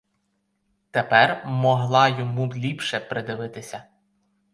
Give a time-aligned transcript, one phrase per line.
[0.91, 3.83] Тепер могла йому ліпше придивитися.